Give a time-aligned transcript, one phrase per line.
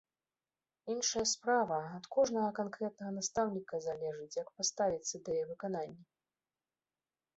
[0.93, 6.01] Іншая справа, ад кожнага канкрэтнага настаўніка залежыць, як паставіцца да яе выканання.